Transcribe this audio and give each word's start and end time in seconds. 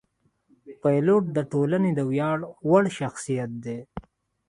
پیلوټ 0.81 1.23
د 1.35 1.37
ټولنې 1.51 1.91
د 1.95 1.99
ویاړ 2.11 2.37
وړ 2.69 2.83
شخصیت 2.99 3.51
دی. 3.65 3.79